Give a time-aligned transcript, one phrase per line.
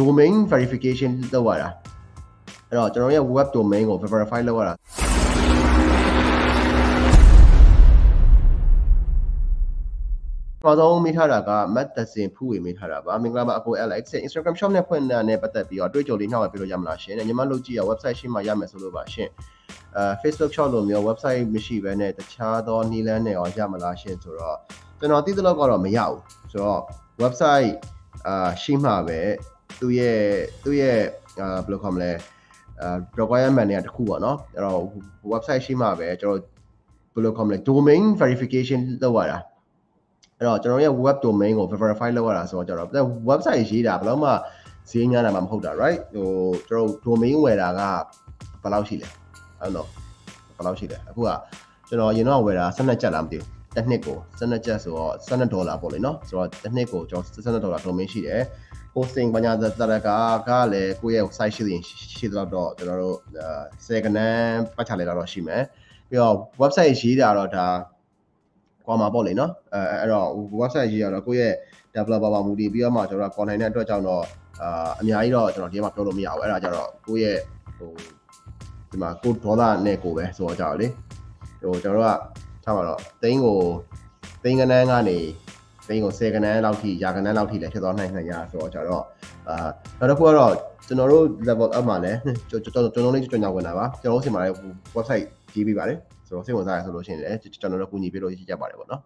[0.00, 1.68] domain verification လုပ်ရတာ
[2.68, 4.74] အဲ့တော့ကျွန်တော်ရဲ့ web domain ကို verify လုပ်ရတာ
[10.62, 19.28] ပထမဆုံးမိထားတာက Matt သစင်ဖူးဝေမိထားတာပါမင်္ဂလာပါအကို Alex Instagram shop နဲ့ဖွင့်တာနဲ့ပတ်သက်ပြီးတော့အတွေ့အကြုံလေးနှောက်ရပြလို့ရမလားရှင်ညီမလုပ်ကြည့်ရ website ရှိမှရမယ်ဆိုလို့ပါရှင်
[19.96, 24.56] အဲ Facebook shop လိုမျိုး website မရှိဘဲနဲ့တခြားသောနည်းလမ်းတွေရောရမလားရှင်ဆိုတော့
[24.98, 26.20] ကျွန်တော်သိသလောက်ကတော့မရဘူး
[26.52, 26.80] ဆိုတော့
[27.22, 27.70] website
[28.26, 29.20] အာရှိမှပဲ
[29.80, 30.18] သူ့ရဲ့
[30.64, 30.98] သူ့ရဲ့
[31.40, 32.10] အာဘယ်လိုခေါ်မလဲ
[32.80, 34.80] အာ requirement တွေကတခုပေါ့နော်အဲ့တော့
[35.32, 36.40] website ရှိမှပဲကျွန်တော်
[37.14, 39.38] ဘယ်လိုခေါ်မလဲ domain verification လုပ်ရတာ
[40.38, 44.30] အဲ့တော့ကျွန်တော်ရဲ့ web domain ကို verify လုပ်ရတာဆိုတော့ကျွန်တော် website ရေးတာဘယ်တော့မှ
[44.90, 46.28] ဈေးများတာမှမဟုတ်တာ right ဟို
[46.68, 47.80] ကျွန်တော် domain ဝယ်တာက
[48.62, 49.08] ဘယ်လောက်ရှိလဲ
[49.60, 49.86] အဲ့တော့
[50.56, 51.30] ဘယ်လောက်ရှိလဲအခုက
[51.88, 58.42] ကျွန်တော်ရင်တော့ဝယ်တာ12ကျပ်လားမသိဘူးတစ်နှစ်ကို12ကျပ်ဆိုတော့12ဒေါ်လာပေါ့လေနော်ဆိုတော့တစ်နှစ်ကိုကျွန်တော်12ဒေါ်လာ domain ရှိတယ်
[58.96, 59.68] hosting ဘာညာတရ
[60.06, 60.08] က
[60.48, 61.82] ကလည်းကိုယ့်ရဲ့ site ရှိရင်
[62.18, 63.18] ရှိတော့တော့ကျွန်တော်တို့
[63.86, 65.62] 10ကနန်းပတ်ချလဲတော့ရှိမယ်
[66.08, 67.66] ပြီးတော့ website ရေးတာတော့ဒါ
[68.86, 70.28] ကွာမှာပေါ့လေနော်အဲအဲ့တော့
[70.60, 71.54] website ရေးရတော့ကိုယ့်ရဲ့
[71.94, 74.24] developer ပါမူတည်ပြီးတော့မှကျွန်တော်က content တဲ့အတွက်ကြောင့်တော့
[74.62, 77.38] အာအများကြီးတော့ကျွန်တော်ဒီမှာပြောလို့မရဘူးအဲ့ဒါကြတော့ကိုယ့်ရဲ့
[77.78, 77.90] ဟို
[78.90, 80.86] ဒီမှာကိုဒေါသနဲ့ကိုပဲဆိုတော့ကြောက်လေ
[81.62, 82.20] ဟိုကျွန်တော်တို့က
[82.64, 83.60] ထားပါတော့တင်းကို
[84.42, 85.18] တင်းကနန်းကနေ
[85.88, 89.04] တင်းကို10ကနန်းလောက်ထိရာကနန်းလောက်ထိလည်းဖြစ်သွားနိုင်နိုင်ရဆိုတော့ကြတော့
[89.48, 90.52] အာနောက်တစ်ခုကတော့
[90.86, 92.18] ကျွန်တော်တို့ level up မှာလည်း
[92.50, 94.54] ကျွန်တော်ကျွန်တော်လေးကျွန်တော်ဝင်တာပါကျွန်တော်တို့ဆီမှာလည်း
[94.96, 99.00] website ကြီးပြီးပါတယ်ဆိုတော့စိတ်ဝင်စားရဆိုလို့ရှိရင်လည်းကျွန်တော်တို့ကူညီပေးလို့ရကြပါတယ်ပေါ့နော်